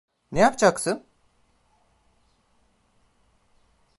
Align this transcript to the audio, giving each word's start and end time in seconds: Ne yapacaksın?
Ne 0.31 0.39
yapacaksın? 0.39 1.03